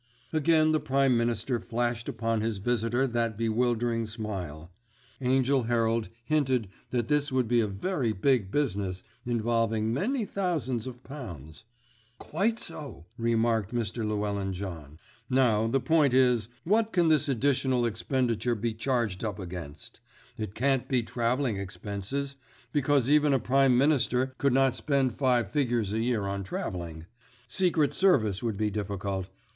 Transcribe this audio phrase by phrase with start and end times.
[0.33, 4.71] Again the Prime Minister flashed upon his visitor that bewildering smile.
[5.21, 11.03] Angell Herald hinted that this would be a very big business, involving many thousands of
[11.03, 11.65] pounds.
[12.17, 13.97] "Quite so," remarked Mr.
[13.97, 14.97] Llewellyn John.
[15.29, 19.99] "Now, the point is, what can this additional expenditure be charged up against?
[20.35, 22.37] It can't be travelling expenses,
[22.73, 27.05] because even a Prime Minister could not spend five figures a year on travelling.
[27.47, 29.29] Secret Service would be difficult.